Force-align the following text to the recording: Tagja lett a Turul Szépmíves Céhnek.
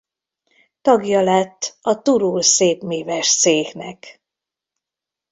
Tagja 0.81 1.21
lett 1.21 1.77
a 1.81 1.93
Turul 2.01 2.41
Szépmíves 2.41 3.37
Céhnek. 3.37 4.21